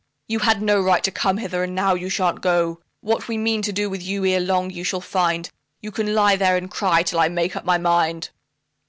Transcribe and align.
You 0.27 0.39
had 0.39 0.63
no 0.63 0.81
right 0.81 1.03
to 1.03 1.11
come 1.11 1.37
hither, 1.37 1.61
and 1.63 1.75
now 1.75 1.93
you 1.93 2.09
shan't 2.09 2.41
go. 2.41 2.81
What 3.01 3.27
we 3.27 3.37
mean 3.37 3.61
to 3.61 3.71
do 3.71 3.87
with 3.87 4.01
you, 4.01 4.25
ere 4.25 4.39
long 4.39 4.71
you 4.71 4.83
shall 4.83 4.99
find; 4.99 5.47
You 5.79 5.91
can 5.91 6.15
lie 6.15 6.35
there 6.35 6.57
and 6.57 6.71
cry 6.71 7.03
till 7.03 7.19
I 7.19 7.29
make 7.29 7.55
up 7.55 7.65
my 7.65 7.77
mind." 7.77 8.31